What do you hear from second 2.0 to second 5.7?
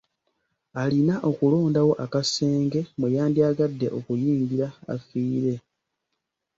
akasenge mwe yandyagadde okuyingira afiire.